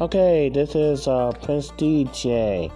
[0.00, 2.72] Okay, this is uh, Prince DJ.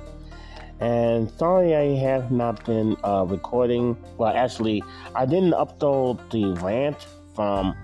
[0.80, 3.96] And sorry I have not been uh, recording.
[4.19, 7.75] Well, actually, I didn't upload the rant from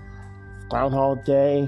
[0.69, 1.67] Groundhog Day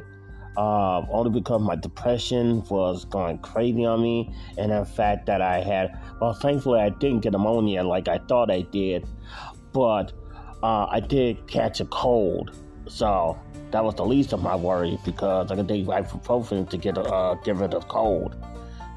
[0.55, 5.61] uh, only because my depression was going crazy on me, and the fact that I
[5.61, 9.07] had, well, thankfully I didn't get pneumonia like I thought I did,
[9.71, 10.13] but
[10.61, 12.51] uh, I did catch a cold.
[12.87, 13.39] So
[13.73, 17.33] that was the least of my worries because I could take ibuprofen to get uh,
[17.43, 18.35] get rid of cold.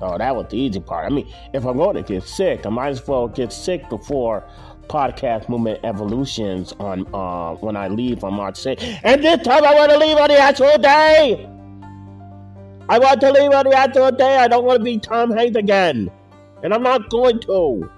[0.01, 1.11] So that was the easy part.
[1.11, 4.45] I mean, if I'm going to get sick, I might as well get sick before
[4.89, 9.01] podcast movement evolutions on uh, when I leave on March 6th.
[9.03, 11.49] And this time I want to leave on the actual day.
[12.91, 14.37] I want to leave on the actual day.
[14.37, 16.11] I don't want to be Tom Hanks again.
[16.63, 17.91] And I'm not going to.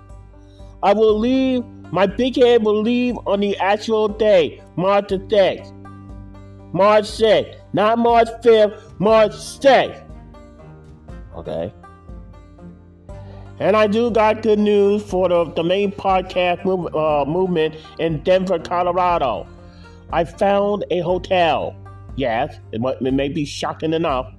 [0.84, 5.74] I will leave, my big head will leave on the actual day, March 6th.
[6.72, 7.56] March 6th.
[7.72, 10.04] Not March 5th, March 6th.
[11.36, 11.72] Okay.
[13.60, 18.22] And I do got good news for the, the main podcast move, uh, movement in
[18.22, 19.46] Denver, Colorado.
[20.12, 21.74] I found a hotel.
[22.16, 24.32] Yes, it, it, may be shocking enough.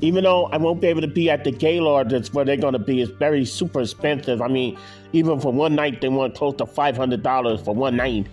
[0.00, 2.72] Even though I won't be able to be at the Gaylord, that's where they're going
[2.72, 3.02] to be.
[3.02, 4.40] It's very super expensive.
[4.40, 4.78] I mean,
[5.12, 8.26] even for one night, they want close to $500 for one night.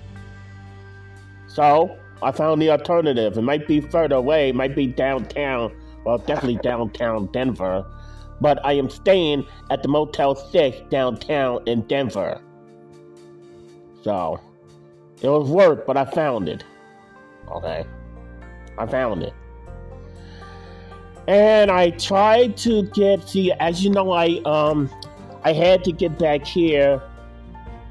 [1.47, 3.37] So, I found the alternative.
[3.37, 5.75] It might be further away, it might be downtown.
[6.05, 7.85] Well, definitely downtown Denver
[8.41, 12.41] but I am staying at the Motel 6 downtown in Denver.
[14.03, 14.39] So,
[15.21, 16.63] it was work, but I found it.
[17.49, 17.85] Okay?
[18.77, 19.33] I found it.
[21.27, 24.89] And I tried to get, see, as you know, I, um,
[25.43, 27.01] I had to get back here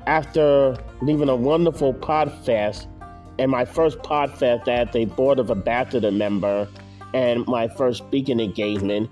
[0.06, 2.86] after leaving a wonderful Podfest
[3.38, 6.68] and my first Podfest as a Board of Ambassador member
[7.12, 9.10] and my first speaking engagement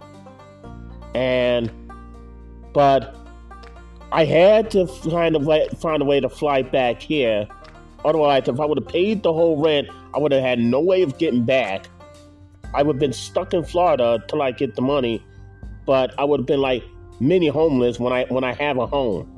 [1.14, 1.70] and
[2.72, 3.14] but
[4.12, 7.46] I had to find a way find a way to fly back here.
[8.04, 11.02] Otherwise, if I would have paid the whole rent, I would have had no way
[11.02, 11.88] of getting back.
[12.74, 15.24] I would have been stuck in Florida till I get the money,
[15.86, 16.82] but I would have been like
[17.20, 19.31] mini homeless when I when I have a home.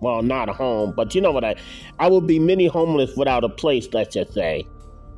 [0.00, 1.56] Well, not a home, but you know what I
[1.98, 4.66] I would be many homeless without a place, let's just say.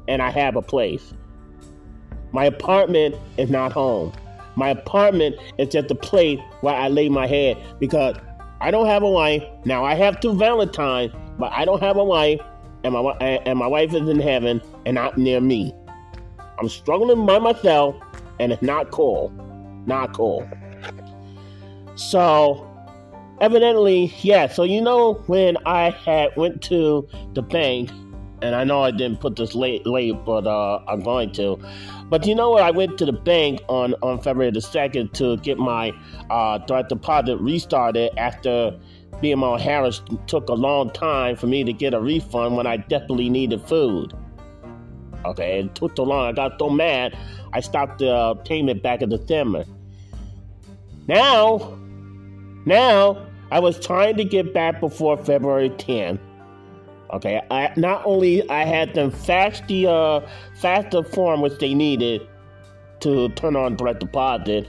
[0.08, 1.14] And I have a place.
[2.32, 4.12] My apartment is not home.
[4.56, 8.16] My apartment is just a place where I lay my head because
[8.60, 9.42] I don't have a wife.
[9.64, 12.40] Now I have two Valentines, but I don't have a wife,
[12.84, 15.72] and my and my wife is in heaven and not near me.
[16.58, 17.96] I'm struggling by myself,
[18.40, 19.32] and it's not cool.
[19.86, 20.48] Not cool.
[21.96, 22.71] So,
[23.40, 24.46] evidently, yeah.
[24.46, 27.90] So you know when I had went to the bank,
[28.42, 31.58] and I know I didn't put this late, late, but uh, I'm going to.
[32.08, 32.62] But you know what?
[32.62, 35.92] I went to the bank on, on February the 2nd to get my
[36.28, 38.78] uh, direct deposit restarted after
[39.22, 43.30] BMO Harris took a long time for me to get a refund when I definitely
[43.30, 44.12] needed food.
[45.24, 46.26] Okay, it took so long.
[46.26, 47.16] I got so mad,
[47.52, 49.64] I stopped the uh, payment back in December.
[51.06, 51.78] Now,
[52.64, 56.18] now, I was trying to get back before February 10th.
[57.12, 61.74] Okay, I not only I had them fax the uh, fax the form which they
[61.74, 62.26] needed
[63.00, 64.66] to turn on direct deposit,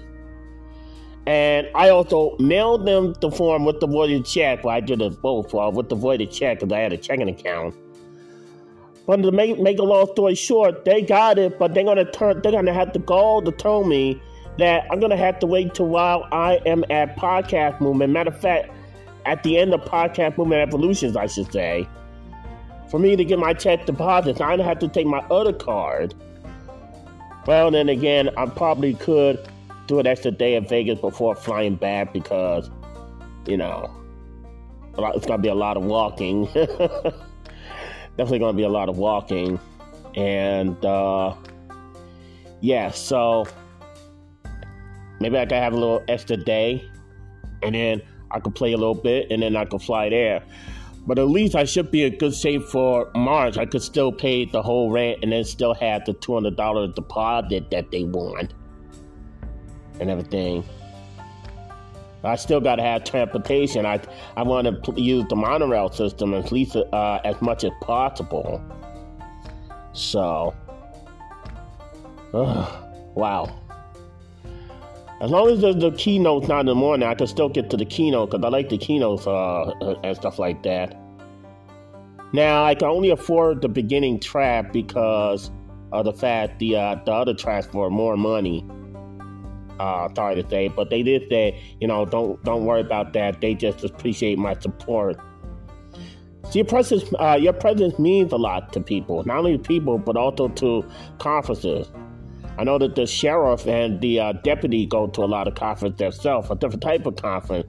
[1.26, 4.66] and I also mailed them the form with the voided check.
[4.66, 7.30] Well, I did it both well, with the voided check because I had a checking
[7.30, 7.76] account.
[9.06, 12.42] But to make make a long story short, they got it, but they're gonna turn.
[12.42, 14.22] They're gonna have to go to tell me
[14.58, 18.14] that I'm gonna have to wait till while I am at Podcast Movement.
[18.14, 18.70] Matter of fact,
[19.26, 21.88] at the end of Podcast Movement Evolutions, I should say
[22.94, 26.14] for me to get my check deposits, I'm gonna have to take my other card.
[27.48, 29.50] Well, then again, I probably could
[29.88, 32.70] do an extra day in Vegas before flying back because,
[33.48, 33.92] you know,
[34.98, 36.46] it's to be a lot of walking.
[38.16, 39.60] Definitely to be a lot of walking.
[40.16, 41.34] And, uh,
[42.62, 43.48] yeah, so
[45.24, 46.88] maybe I could have a little extra day
[47.64, 50.44] and then I could play a little bit and then I could fly there.
[51.06, 53.58] But at least I should be in good shape for March.
[53.58, 57.92] I could still pay the whole rent and then still have the $200 deposit that
[57.92, 58.54] they want
[60.00, 60.64] and everything.
[62.24, 63.86] I still got to have transportation.
[63.86, 64.00] I
[64.38, 68.64] I want to use the monorail system at least uh, as much as possible.
[69.92, 70.56] So,
[72.34, 72.82] uh,
[73.16, 73.63] wow.
[75.24, 77.78] As long as the, the keynote's not in the morning, I can still get to
[77.78, 79.72] the keynote because I like the keynotes uh,
[80.04, 81.00] and stuff like that.
[82.34, 85.50] Now, I can only afford the beginning track because
[85.94, 88.66] of the fact the uh, the other tracks for more money.
[89.80, 93.40] Uh, sorry to say, but they did say, you know, don't don't worry about that.
[93.40, 95.18] They just appreciate my support.
[96.44, 100.00] So your presence, uh, your presence means a lot to people, not only to people,
[100.00, 100.84] but also to
[101.20, 101.88] conferences.
[102.58, 105.98] I know that the sheriff and the uh, deputy go to a lot of conferences
[105.98, 107.68] themselves, a different type of conference,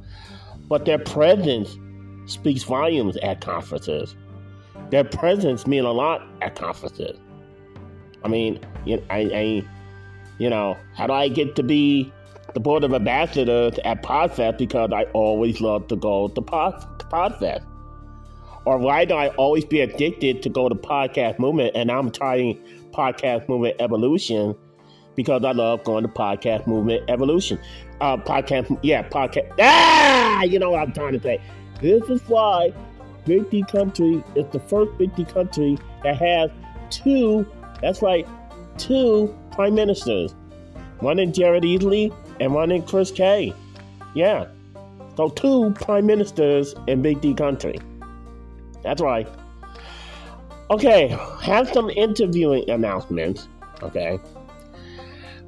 [0.69, 1.79] but their presence
[2.27, 4.15] speaks volumes at conferences.
[4.91, 7.19] Their presence means a lot at conferences.
[8.25, 9.65] I mean, you, I, I,
[10.39, 12.13] you know, how do I get to be
[12.53, 14.59] the board of ambassadors at Podfest?
[14.59, 16.75] Because I always love to go to Pod,
[17.11, 17.65] Podfest.
[18.67, 22.59] Or why do I always be addicted to go to podcast movement and I'm trying
[22.93, 24.55] podcast movement evolution
[25.17, 27.59] because I love going to podcast movement evolution.
[28.01, 29.53] Uh, podcast, yeah, podcast.
[29.61, 31.41] Ah, you know what I'm trying to say.
[31.81, 32.73] This is why
[33.25, 36.51] Big D Country is the first Big D country that has
[36.91, 37.47] two.
[37.81, 38.27] That's right,
[38.79, 40.35] two prime ministers.
[41.01, 43.55] One in Jared Easley and one in Chris K.
[44.15, 44.47] Yeah.
[45.17, 47.79] So two prime ministers in Big D country.
[48.83, 49.29] That's right.
[50.71, 51.09] Okay,
[51.43, 53.49] have some interviewing announcements.
[53.83, 54.19] Okay.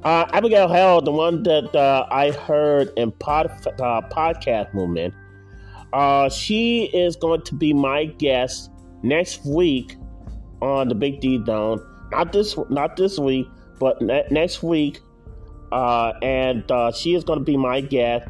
[0.07, 5.13] Uh, Abigail Held, the one that uh, I heard in pod, uh, podcast movement,
[5.91, 8.71] uh, she is going to be my guest
[9.03, 9.97] next week
[10.61, 11.85] on the Big D Zone.
[12.09, 13.49] Not this, not this week,
[13.79, 15.01] but ne- next week.
[15.73, 18.29] Uh, and uh, she is going to be my guest.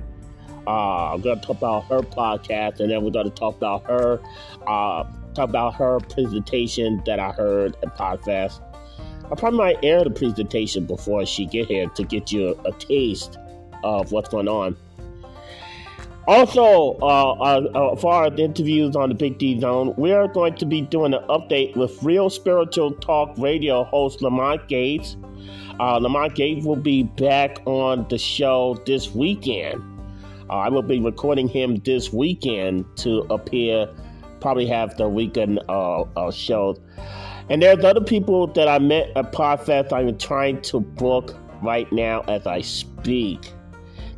[0.65, 4.19] I'm going to talk about her podcast, and then we're going to talk about her,
[4.65, 8.66] talk about her presentation that I heard at Podfest.
[9.29, 13.37] I probably might air the presentation before she get here to get you a, taste
[13.83, 14.77] of what's going on.
[16.27, 20.55] Also, uh, uh, as far as interviews on the Big D Zone, we are going
[20.55, 25.15] to be doing an update with Real Spiritual Talk Radio host Lamont Gates.
[25.79, 29.81] Uh, Lamont Gates will be back on the show this weekend.
[30.49, 33.87] Uh, I will be recording him this weekend to appear,
[34.39, 36.77] probably have the weekend uh, uh, show.
[37.49, 42.21] And there's other people that I met at Podfest I'm trying to book right now
[42.21, 43.53] as I speak.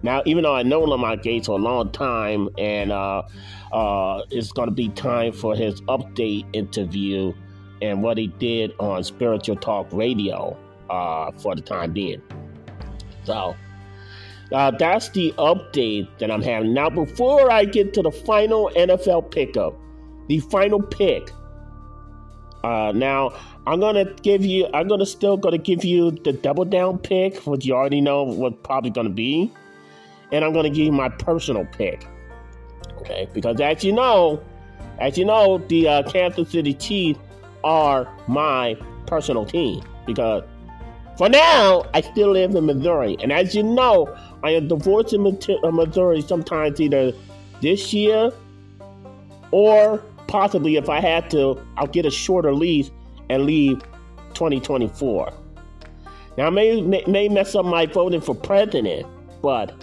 [0.01, 3.23] Now, even though I know Lamont Gates for a long time, and uh,
[3.71, 7.33] uh, it's going to be time for his update interview
[7.81, 10.57] and what he did on Spiritual Talk Radio
[10.89, 12.21] uh, for the time being.
[13.25, 13.55] So,
[14.51, 16.73] uh, that's the update that I'm having.
[16.73, 19.75] Now, before I get to the final NFL pickup,
[20.27, 21.29] the final pick
[22.63, 23.33] uh, now
[23.65, 24.67] I'm gonna give you.
[24.73, 28.63] I'm gonna still gonna give you the double down pick, which you already know what
[28.63, 29.51] probably gonna be,
[30.31, 32.05] and I'm gonna give you my personal pick.
[32.97, 34.43] Okay, because as you know,
[34.99, 37.19] as you know, the uh, Kansas City Chiefs
[37.63, 40.43] are my personal team because
[41.17, 44.13] for now I still live in Missouri, and as you know,
[44.43, 47.13] I am divorced in uh, Missouri sometimes either
[47.61, 48.31] this year
[49.51, 52.91] or possibly, if I had to, I'll get a shorter lease
[53.29, 53.81] and leave
[54.35, 55.33] 2024.
[56.37, 59.05] Now, I may, may, mess up my voting for president,
[59.41, 59.73] but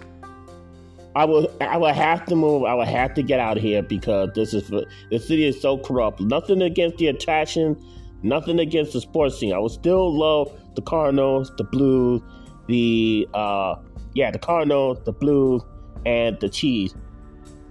[1.15, 2.65] I will I will have to move.
[2.65, 5.79] I will have to get out of here because this is the city is so
[5.79, 6.21] corrupt.
[6.21, 7.77] Nothing against the attraction,
[8.23, 9.53] nothing against the sports scene.
[9.53, 12.23] I will still love the Cardinals, the Blues,
[12.69, 13.77] the uh
[14.15, 15.63] yeah, the Cardinals, the Blues,
[16.05, 16.95] and the Chiefs.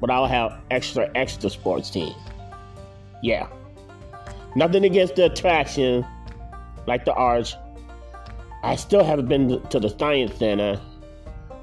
[0.02, 2.16] But I'll have extra extra sports teams
[3.26, 3.48] yeah.
[4.56, 6.06] Nothing against the attraction,
[6.86, 7.56] like the arch.
[8.64, 10.80] I still haven't been to the Science Center.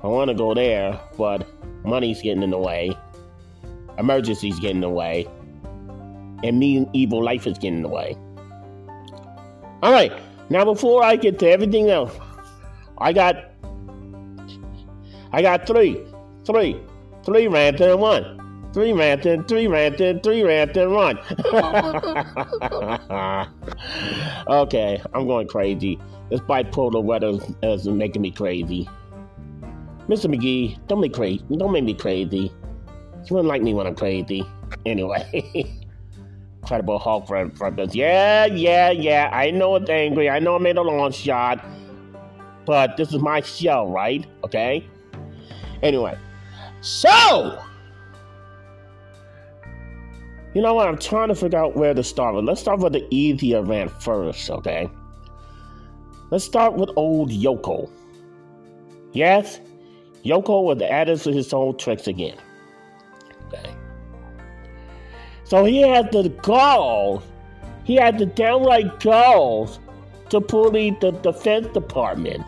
[0.03, 1.47] I want to go there, but
[1.85, 2.97] money's getting in the way.
[3.97, 5.29] Emergency's getting in the way.
[6.43, 8.17] And me evil life is getting in the way.
[9.83, 10.13] All right.
[10.51, 12.13] Now, before I get to everything else,
[12.99, 13.37] I got,
[15.33, 16.05] I got three,
[16.45, 16.77] three,
[17.25, 18.42] three rants and one.
[18.73, 21.19] Three ranting, three ranting, three ranting, run.
[24.49, 25.99] okay, I'm going crazy.
[26.31, 28.89] This bipolar weather is making me crazy.
[30.09, 30.35] Mr.
[30.35, 31.45] McGee, don't make crazy.
[31.55, 32.51] Don't make me crazy.
[33.25, 34.43] You wouldn't like me when I'm crazy.
[34.87, 35.45] Anyway.
[36.63, 37.95] Incredible Hulk reference.
[37.95, 39.29] Yeah, yeah, yeah.
[39.33, 40.31] I know it's angry.
[40.31, 41.63] I know I made a long shot.
[42.65, 44.25] But this is my show, right?
[44.45, 44.89] Okay?
[45.83, 46.17] Anyway.
[46.81, 47.63] So
[50.55, 50.89] you know what?
[50.89, 52.45] I'm trying to figure out where to start with.
[52.45, 54.91] Let's start with the easy event first, okay?
[56.31, 57.91] Let's start with old Yoko.
[59.13, 59.61] Yes,
[60.25, 62.37] Yoko was added to his old tricks again.
[63.49, 63.75] Okay.
[65.45, 67.23] So he had the gall,
[67.85, 69.81] he had the downright galls
[70.31, 72.43] to bully the Defense Department.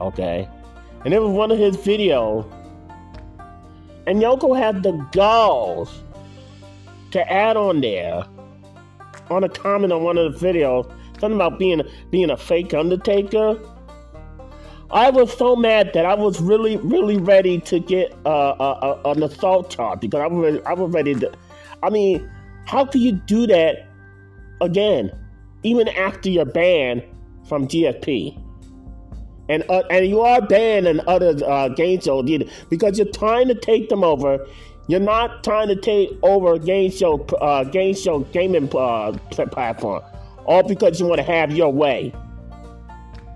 [0.00, 0.48] Okay.
[1.04, 2.44] and it was one of his videos.
[4.06, 6.02] And Yoko had the galls
[7.12, 8.24] to add on there
[9.30, 10.84] on a comment on one of the videos,
[11.20, 13.58] something about being being a fake Undertaker.
[14.90, 19.12] I was so mad that I was really, really ready to get uh, uh, uh,
[19.12, 21.32] an assault charge because I was, I was ready to.
[21.82, 22.30] I mean,
[22.66, 23.86] how can you do that
[24.60, 25.10] again,
[25.62, 27.02] even after you're banned
[27.48, 28.38] from GSP?
[29.48, 32.28] And uh, and you are banned in other uh, game shows
[32.68, 34.46] because you're trying to take them over.
[34.92, 40.02] You're not trying to take over game show, uh, game show gaming uh, platform,
[40.44, 42.12] all because you want to have your way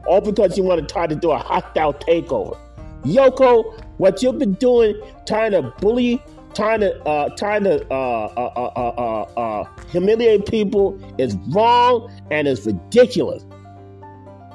[0.06, 2.58] all because you want to try to do a hostile takeover.
[3.04, 6.22] Yoko, what you've been doing, trying to bully,
[6.54, 12.66] trying to uh, trying to uh, uh, uh, uh humiliate people, is wrong and is
[12.66, 13.44] ridiculous.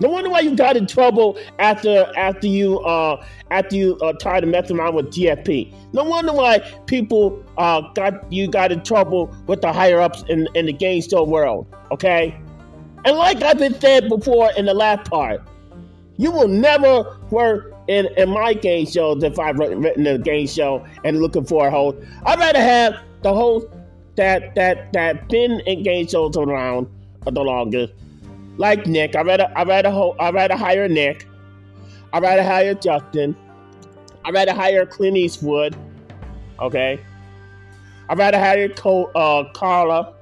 [0.01, 4.39] No wonder why you got in trouble after after you uh, after you uh, tried
[4.41, 5.72] to mess around with GSP.
[5.93, 10.48] No wonder why people uh, got you got in trouble with the higher ups in,
[10.55, 11.67] in the game show world.
[11.91, 12.36] Okay,
[13.05, 15.43] and like I've been said before in the last part,
[16.17, 20.84] you will never work in, in my game shows if I've written a game show
[21.03, 21.98] and looking for a host.
[22.25, 23.67] I'd rather have the host
[24.15, 26.88] that that that been in game shows around
[27.24, 27.93] the longest,
[28.58, 29.15] like Nick.
[29.15, 31.27] I rather I rather ho- I rather hire Nick.
[32.13, 33.36] I rather hire Justin.
[34.25, 35.75] I rather hire Clint Eastwood.
[36.60, 37.00] Okay.
[38.10, 38.70] I rather hire
[39.15, 40.13] uh, Carla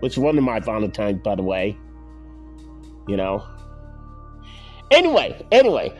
[0.00, 1.76] which is one of my Valentines, by the way.
[3.08, 3.44] You know.
[4.90, 5.92] Anyway, anyway,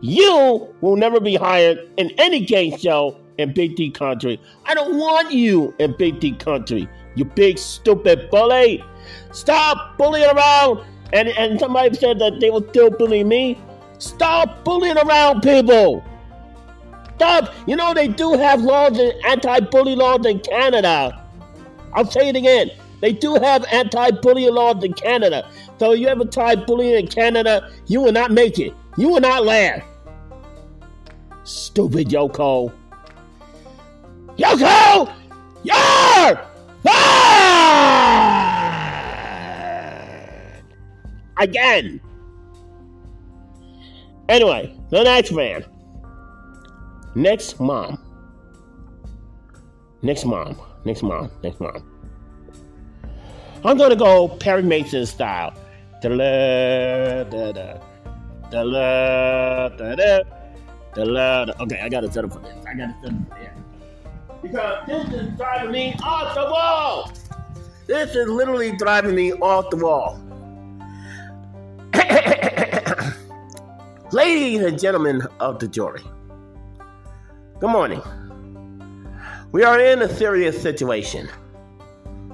[0.00, 4.40] you will never be hired in any game show in Big D country.
[4.64, 8.84] I don't want you in Big D country, you big stupid bully.
[9.32, 10.84] Stop bullying around.
[11.12, 13.58] And, and somebody said that they will still bully me.
[13.98, 16.04] Stop bullying around people.
[17.16, 17.54] Stop.
[17.66, 21.24] You know, they do have laws, anti bully laws in Canada.
[21.92, 22.70] I'll say it again.
[23.00, 25.46] They do have anti-bullying laws in Canada.
[25.78, 28.72] So you ever try bullying in Canada, you will not make it.
[28.96, 29.82] You will not laugh.
[31.44, 32.72] Stupid Yoko.
[34.38, 35.12] Yoko!
[36.24, 36.53] Fired!
[41.36, 42.00] Again.
[44.28, 45.64] Anyway, the next man.
[47.14, 47.98] Next mom.
[50.02, 50.56] Next mom.
[50.84, 51.30] Next mom.
[51.42, 51.90] Next mom.
[53.64, 55.54] I'm gonna go Perry Mason style.
[56.04, 56.10] Okay,
[61.80, 62.54] I gotta set up for this.
[62.66, 63.53] I gotta set up for this.
[64.44, 67.10] Because this is driving me off the wall.
[67.86, 70.20] This is literally driving me off the wall.
[74.12, 76.02] Ladies and gentlemen of the jury,
[77.58, 78.02] good morning.
[79.50, 81.30] We are in a serious situation.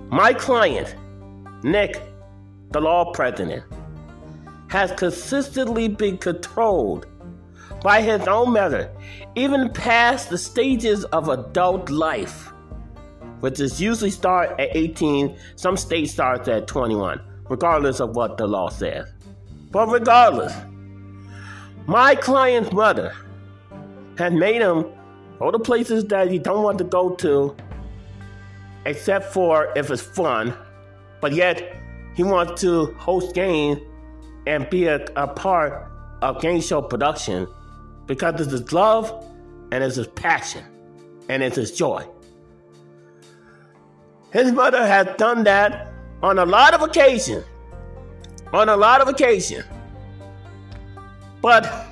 [0.09, 0.97] My client
[1.63, 2.03] Nick,
[2.73, 3.63] the law president,
[4.67, 7.07] has consistently been controlled
[7.83, 8.91] by his own mother,
[9.35, 12.53] even past the stages of adult life,
[13.41, 18.47] which is usually start at 18, some states starts at 21, regardless of what the
[18.47, 19.11] law says.
[19.71, 20.55] But regardless,
[21.87, 23.15] my client's mother
[24.19, 24.87] has made him
[25.39, 27.57] go to places that he don't want to go to,
[28.85, 30.55] except for if it's fun
[31.21, 31.77] but yet
[32.15, 33.81] he wants to host games
[34.47, 35.91] and be a, a part
[36.23, 37.47] of game show production
[38.11, 39.25] because it's his love
[39.71, 40.65] and it's his passion
[41.29, 42.05] and it's his joy.
[44.33, 47.45] His mother has done that on a lot of occasions.
[48.53, 49.65] On a lot of occasions.
[51.41, 51.87] But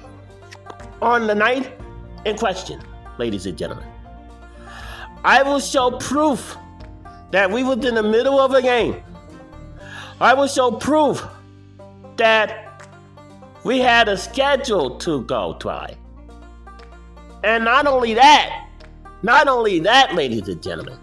[1.01, 1.81] on the night
[2.25, 2.83] in question,
[3.19, 3.87] ladies and gentlemen,
[5.23, 6.57] I will show proof
[7.31, 9.01] that we was in the middle of a game
[10.21, 11.25] I will show proof
[12.17, 12.83] that
[13.63, 15.95] we had a schedule to go try.
[17.45, 18.69] And not only that,
[19.23, 20.99] not only that, ladies and gentlemen,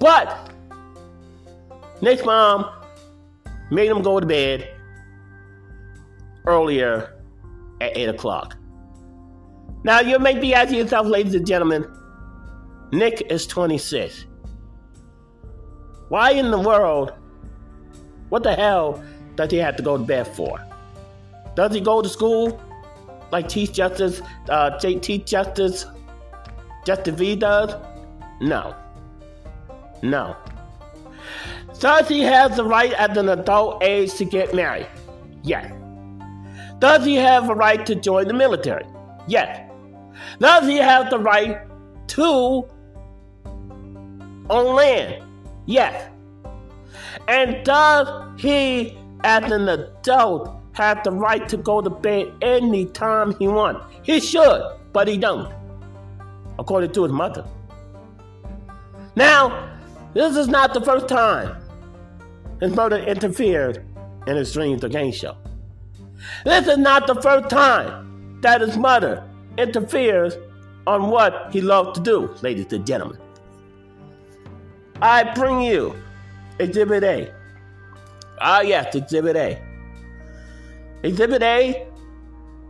[0.00, 0.50] but
[2.00, 2.70] Nick's mom
[3.70, 4.68] made him go to bed
[6.46, 7.14] earlier
[7.80, 8.56] at 8 o'clock.
[9.82, 11.86] Now, you may be asking yourself, ladies and gentlemen,
[12.92, 14.26] Nick is 26.
[16.08, 17.12] Why in the world
[18.28, 19.02] what the hell
[19.36, 20.58] does he have to go to bed for?
[21.54, 22.60] Does he go to school
[23.34, 25.86] like Chief Justice, uh, Chief Justice
[26.86, 27.74] Justin V does?
[28.40, 28.76] No.
[30.02, 30.36] No.
[31.80, 34.86] Does he have the right at an adult age to get married?
[35.42, 35.72] Yes.
[36.78, 38.86] Does he have a right to join the military?
[39.26, 39.68] Yes.
[40.38, 41.58] Does he have the right
[42.14, 42.68] to
[44.48, 45.24] own land?
[45.66, 46.08] Yes.
[47.26, 48.06] And does
[48.40, 53.86] he, as an adult, have the right to go to bed anytime he wants?
[54.02, 55.52] He should, but he don't,
[56.58, 57.44] according to his mother.
[59.16, 59.70] Now,
[60.12, 61.56] this is not the first time
[62.60, 63.84] his mother interfered
[64.26, 65.36] in his dreams or game show.
[66.44, 69.24] This is not the first time that his mother
[69.58, 70.36] interferes
[70.86, 73.18] on what he loves to do, ladies and gentlemen.
[75.00, 75.94] I bring you
[76.58, 77.32] Exhibit A.
[78.40, 79.62] Ah, yes, Exhibit A.
[81.04, 81.86] Exhibit A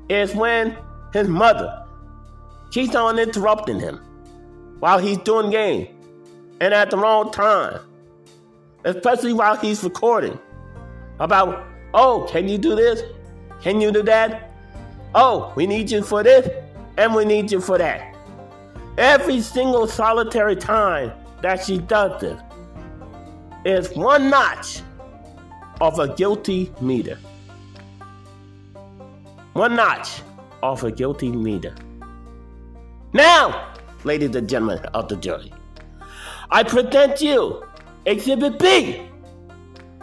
[0.09, 0.77] is when
[1.13, 1.87] his mother
[2.73, 4.01] keeps on interrupting him
[4.81, 5.87] while he's doing game
[6.61, 7.79] and at the wrong time,
[8.85, 10.37] especially while he's recording.
[11.21, 11.65] About,
[11.95, 13.03] oh, can you do this?
[13.63, 14.51] Can you do that?
[15.15, 16.49] Oh, we need you for this
[16.97, 18.17] and we need you for that.
[18.99, 22.41] Every single solitary time that she does this
[23.65, 24.83] is one notch
[25.81, 27.17] of a guilty meter.
[29.55, 30.21] One notch
[30.65, 31.77] off a guilty meter.
[33.13, 35.53] Now, ladies and gentlemen of the jury,
[36.51, 37.65] I present you
[38.05, 39.09] Exhibit B.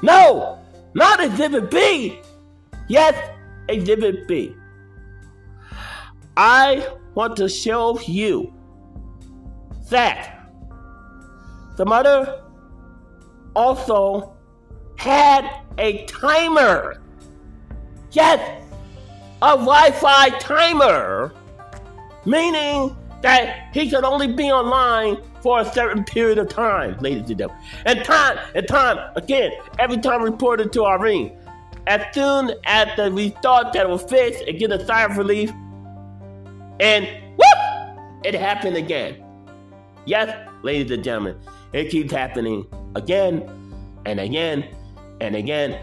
[0.02, 0.58] No,
[0.94, 2.22] not Exhibit B.
[2.88, 3.14] Yes,
[3.68, 4.56] Exhibit B.
[6.38, 8.54] I want to show you
[9.90, 10.48] that
[11.76, 12.42] the mother
[13.54, 14.34] also
[14.96, 17.02] had a timer.
[18.14, 18.61] Yes,
[19.42, 21.34] a Wi Fi timer,
[22.26, 27.40] meaning that he could only be online for a certain period of time, ladies and
[27.40, 27.64] gentlemen.
[27.86, 31.38] And time, and time, again, every time reported to our ring.
[31.88, 35.18] As soon as the, we thought that it was fixed and get a sigh of
[35.18, 35.52] relief,
[36.80, 39.24] and whoop, it happened again.
[40.06, 41.38] Yes, ladies and gentlemen,
[41.74, 43.50] it keeps happening again
[44.06, 44.68] and again
[45.20, 45.80] and again.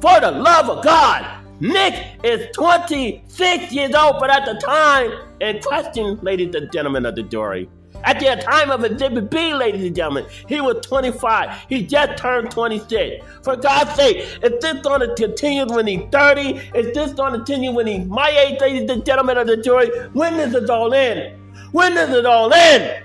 [0.00, 5.60] For the love of God, Nick is 26 years old, but at the time in
[5.62, 7.68] question, ladies and gentlemen of the jury,
[8.02, 11.66] at the time of Exhibit B, ladies and gentlemen, he was 25.
[11.68, 13.24] He just turned 26.
[13.42, 16.70] For God's sake, is this going to continue when he's 30?
[16.74, 19.88] Is this going to continue when he's my age, ladies and gentlemen of the jury?
[20.12, 21.40] When does it all end?
[21.72, 23.04] When does it all end?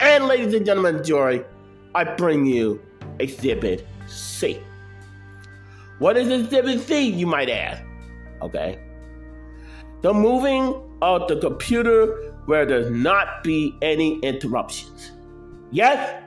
[0.00, 1.44] And ladies and gentlemen of the jury,
[1.94, 2.80] I bring you
[3.18, 4.58] Exhibit C.
[6.00, 7.82] What is Exhibit C, you might ask?
[8.40, 8.78] Okay.
[10.00, 15.12] The moving of the computer where there's not be any interruptions.
[15.70, 16.22] Yes?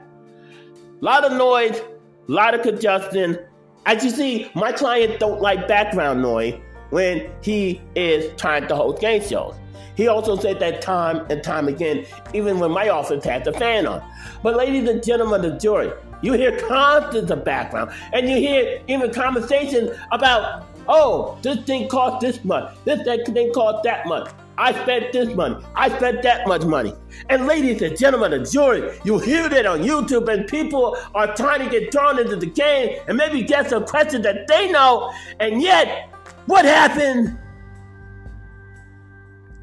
[1.02, 1.80] A lot of noise,
[2.28, 3.36] a lot of congestion.
[3.84, 6.54] As you see, my client don't like background noise
[6.90, 9.56] when he is trying to host game shows.
[9.96, 13.88] He also said that time and time again, even when my office had the fan
[13.88, 14.08] on.
[14.40, 15.90] But ladies and gentlemen of the jury,
[16.24, 22.20] you hear constant of background, and you hear even conversations about, oh, this thing cost
[22.20, 24.30] this much, this thing cost that much.
[24.56, 25.56] I spent this money.
[25.74, 26.94] I spent that much money.
[27.28, 31.60] And ladies and gentlemen, the jury, you hear that on YouTube, and people are trying
[31.64, 35.12] to get drawn into the game and maybe get some questions that they know.
[35.40, 36.08] And yet,
[36.46, 37.36] what happened?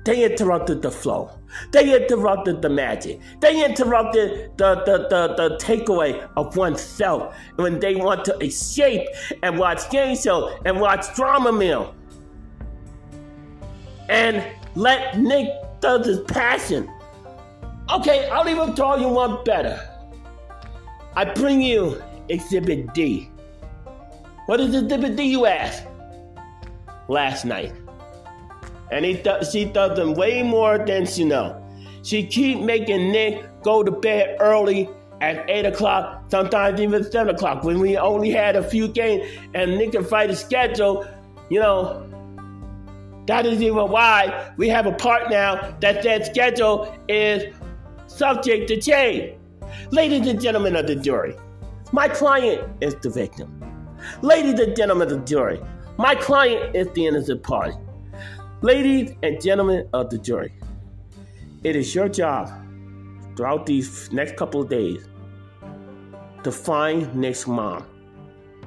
[0.04, 1.32] They interrupted the flow.
[1.72, 3.20] They interrupted the magic.
[3.40, 9.08] They interrupted the, the, the, the takeaway of oneself when they want to escape
[9.44, 11.96] and watch game show and watch drama mill.
[14.10, 16.90] And let Nick does his passion.
[17.94, 19.88] Okay, I'll even tell you one better.
[21.16, 23.30] I bring you Exhibit D.
[24.46, 25.84] What is Exhibit D, you ask?
[27.10, 27.74] Last night.
[28.92, 31.58] And he th- she does them way more than she know.
[32.04, 34.90] She keep making Nick go to bed early
[35.22, 37.64] at 8 o'clock, sometimes even 7 o'clock.
[37.64, 41.08] When we only had a few games and Nick can fight a schedule,
[41.50, 42.08] you know,
[43.28, 47.54] that is even why we have a part now that that schedule is
[48.08, 49.38] subject to change.
[49.92, 51.36] Ladies and gentlemen of the jury,
[51.92, 53.62] my client is the victim.
[54.22, 55.62] Ladies and gentlemen of the jury,
[55.98, 57.78] my client is the innocent party.
[58.64, 60.54] Ladies and gentlemen of the jury,
[61.64, 62.48] it is your job
[63.36, 65.08] throughout these next couple of days
[66.44, 67.86] to find Nick's mom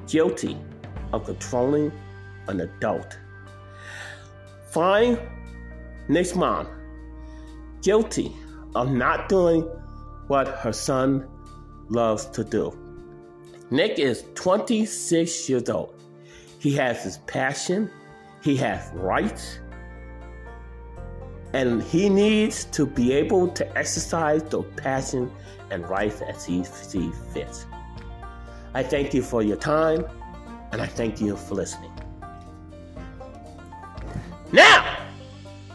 [0.07, 0.57] guilty
[1.13, 1.91] of controlling
[2.49, 3.17] an adult
[4.75, 5.17] find
[6.09, 6.67] Nick's mom
[7.81, 8.35] guilty
[8.75, 9.61] of not doing
[10.27, 11.25] what her son
[11.87, 12.77] loves to do.
[13.71, 15.95] Nick is 26 years old.
[16.59, 17.89] He has his passion,
[18.43, 19.59] He has rights.
[21.55, 25.31] And he needs to be able to exercise those passion
[25.71, 27.65] and rights as he sees fit.
[28.73, 30.03] I thank you for your time,
[30.73, 31.93] and I thank you for listening.
[34.51, 34.97] Now,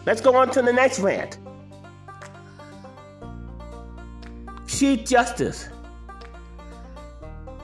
[0.05, 1.39] let's go on to the next rant.
[4.67, 5.71] Chief Justice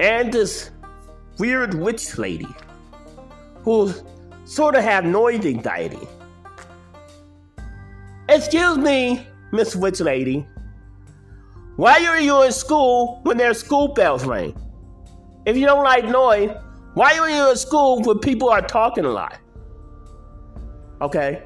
[0.00, 0.70] and this
[1.36, 2.48] weird witch lady
[3.62, 3.92] who
[4.46, 6.08] sort of have noise anxiety.
[8.36, 10.46] Excuse me, Miss Witch Lady.
[11.76, 14.54] Why are you in school when their school bells ring?
[15.46, 16.50] If you don't like noise,
[16.92, 19.38] why are you in school when people are talking a lot?
[21.00, 21.44] Okay?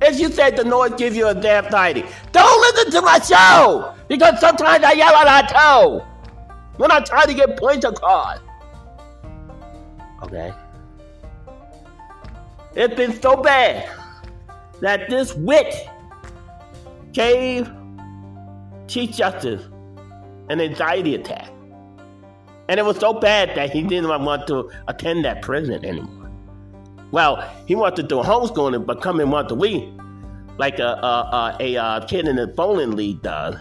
[0.00, 3.94] If you said the noise gives you a anxiety, don't listen to my show!
[4.08, 6.04] Because sometimes I yell a lot too!
[6.78, 8.40] When I try to get points across.
[10.24, 10.52] Okay?
[12.74, 13.88] It's been so bad
[14.80, 15.74] that this witch
[17.12, 17.70] gave
[18.88, 19.62] Chief Justice
[20.48, 21.50] an anxiety attack.
[22.68, 26.30] And it was so bad that he didn't want to attend that prison anymore.
[27.10, 29.84] Well, he wanted to do homeschooling, but come in once a week,
[30.58, 33.56] like a, a, a, a kid in the bowling league does,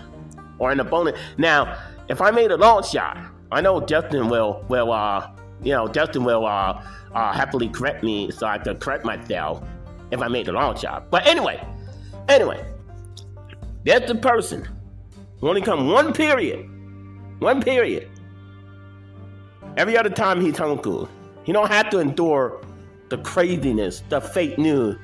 [0.60, 1.16] or in the bowling.
[1.38, 3.18] Now, if I made a long shot,
[3.52, 5.30] I know Justin will will uh,
[5.62, 6.82] you know Justin will uh,
[7.14, 9.62] uh, happily correct me so I can correct myself
[10.12, 11.10] if I made a long shot.
[11.10, 11.62] But anyway,
[12.30, 12.66] anyway,
[13.84, 14.68] there's the person
[15.42, 16.70] only come one period,
[17.40, 18.10] one period.
[19.78, 21.10] Every other time he's homeschooled,
[21.44, 22.62] he don't have to endure
[23.10, 24.98] the craziness, the fake news,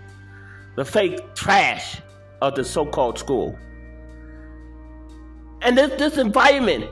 [0.75, 2.01] the fake trash
[2.41, 3.57] of the so-called school.
[5.61, 6.85] And this this environment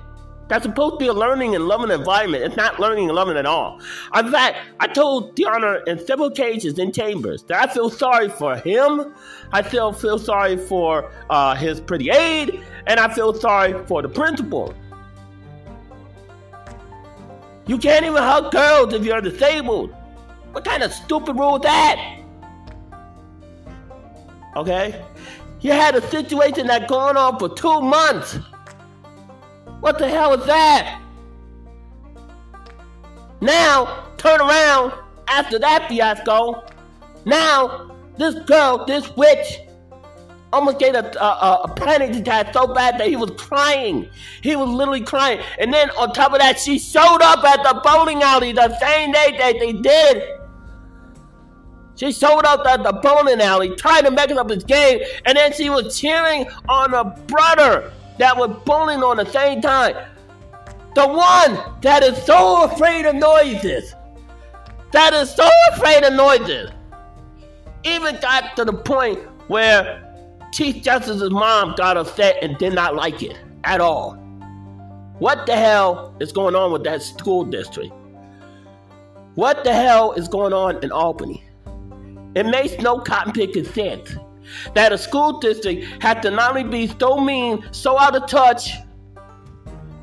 [0.47, 2.43] that's supposed to be a learning and loving environment.
[2.43, 3.79] It's not learning and loving at all.
[4.15, 8.55] In fact, I told Deanna in several cases in chambers that I feel sorry for
[8.55, 9.15] him.
[9.51, 14.09] I still feel sorry for uh, his pretty aide, and I feel sorry for the
[14.09, 14.75] principal.
[17.65, 19.91] You can't even hug girls if you're disabled.
[20.51, 22.21] What kind of stupid rule is that?
[24.55, 25.03] Okay?
[25.61, 28.37] You had a situation that gone on for two months.
[29.85, 30.99] What the hell is that?
[33.39, 34.93] Now, turn around
[35.27, 36.65] after that fiasco.
[37.23, 39.59] Now, this girl, this witch,
[40.51, 44.09] almost gave a, a, a panic attack so bad that he was crying.
[44.41, 45.41] He was literally crying.
[45.59, 49.11] And then on top of that, she showed up at the bowling alley the same
[49.11, 50.23] day that they did.
[51.93, 55.53] She showed up at the bowling alley trying to make up his game, and then
[55.53, 59.95] she was cheering on her brother that were bowling on the same time.
[60.95, 63.93] The one that is so afraid of noises,
[64.91, 66.71] that is so afraid of noises,
[67.83, 70.01] even got to the point where
[70.53, 74.13] Chief Justice's mom got upset and did not like it at all.
[75.19, 77.93] What the hell is going on with that school district?
[79.35, 81.43] What the hell is going on in Albany?
[82.35, 84.15] It makes no cotton picking sense
[84.73, 88.71] that a school district had to not only be so mean, so out of touch,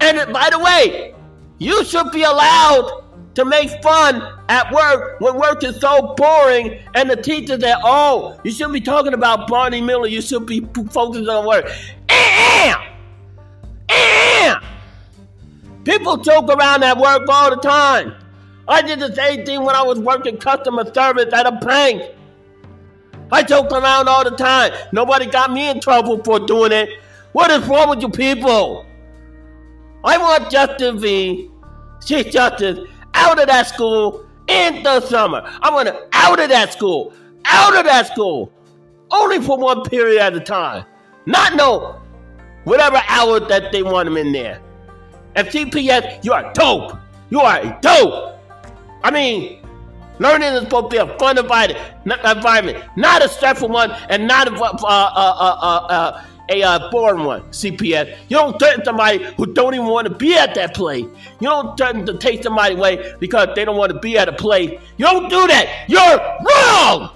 [0.01, 1.15] and by the way,
[1.59, 7.09] you should be allowed to make fun at work when work is so boring and
[7.09, 11.29] the teacher said, oh, you should be talking about Barney Miller, you should be focused
[11.29, 11.71] on work.
[15.85, 18.15] People joke around at work all the time.
[18.69, 22.03] I did the same thing when I was working customer service at a bank.
[23.33, 24.73] I joke around all the time.
[24.93, 26.91] Nobody got me in trouble for doing it.
[27.33, 28.87] What is wrong with you people?
[30.05, 31.51] I want Justin V,
[32.05, 32.79] Chief Justice,
[33.15, 35.43] out of that school in the summer.
[35.63, 37.15] I want to out of that school,
[37.47, 38.53] out of that school,
[39.11, 40.85] only for one period at a time.
[41.25, 42.03] Not no
[42.65, 44.61] whatever hour that they want him in there.
[45.37, 46.99] CPS, you are dope.
[47.31, 48.39] You are dope.
[49.03, 49.62] I mean,
[50.19, 54.53] Learning is supposed to be a fun environment, not a stressful one, and not a,
[54.53, 57.43] uh, uh, uh, a uh, boring one.
[57.51, 58.17] CPS.
[58.29, 61.05] You don't threaten somebody who don't even want to be at that place.
[61.41, 64.33] You don't threaten to take somebody away because they don't want to be at a
[64.33, 64.79] place.
[64.99, 65.85] You don't do that.
[65.89, 67.11] You're wrong.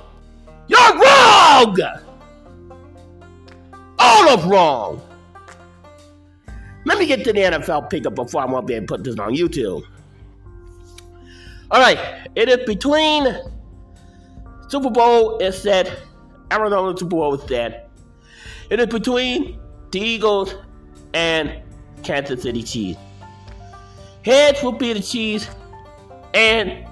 [0.69, 1.79] You're wrong.
[3.99, 5.03] All of wrong.
[6.85, 9.05] Let me get to the NFL pickup before I want to be able to put
[9.05, 9.85] this on YouTube.
[11.71, 13.27] All right, it is between
[14.69, 16.01] Super Bowl is set.
[16.53, 17.91] Arizona Super Bowl is set.
[18.71, 19.59] It is between
[19.91, 20.55] the Eagles
[21.13, 21.63] and
[22.05, 23.01] Kansas City Chiefs.
[24.25, 25.49] Heads will be the Chiefs,
[26.35, 26.87] and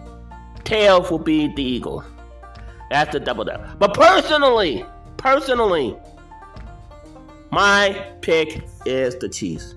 [0.65, 2.05] tails will be the Eagles.
[2.91, 3.77] That's the double down.
[3.79, 4.85] But personally,
[5.17, 5.97] personally,
[7.53, 9.77] my pick is the Chiefs.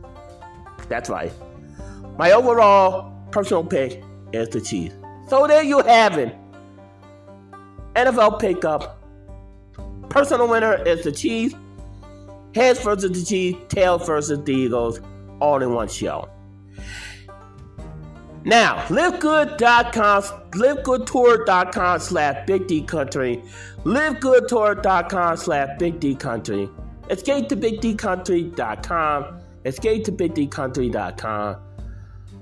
[0.89, 1.31] That's right.
[2.17, 4.95] My overall personal pick is the Chiefs.
[5.27, 6.35] So there you have it.
[7.95, 9.01] NFL pickup.
[10.09, 11.55] Personal winner is the Chiefs.
[12.55, 14.99] Heads versus the Chiefs, tails versus the Eagles,
[15.39, 16.27] all in one show.
[18.43, 23.43] Now, livegood.com, livegoodtour.com slash Big D Country,
[23.83, 26.69] livegoodtour.com slash Big D Country,
[27.09, 31.66] escape to big D BigDCountry.com, escape to big D BigDCountry.com.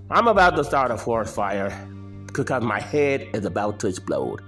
[0.09, 1.69] I'm about to start a forest fire
[2.27, 4.41] because my head is about to explode.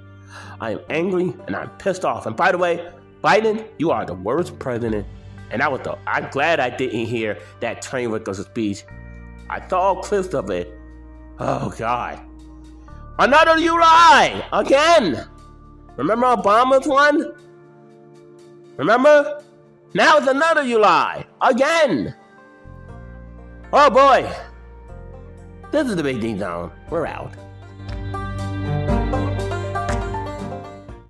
[0.59, 2.25] I am angry and I'm pissed off.
[2.25, 2.91] And by the way,
[3.23, 5.05] Biden, you are the worst president.
[5.49, 8.83] And I was the, I'm glad I didn't hear that train wreck of a speech.
[9.49, 10.77] I saw clips of it
[11.39, 12.19] Oh, God.
[13.19, 14.47] Another you lie!
[14.53, 15.27] Again!
[15.95, 17.33] Remember Obama's one?
[18.77, 19.43] Remember?
[19.93, 21.25] Now it's another you lie!
[21.41, 22.15] Again!
[23.71, 24.31] Oh boy!
[25.69, 26.71] This is the Big D Zone.
[26.89, 27.33] We're out.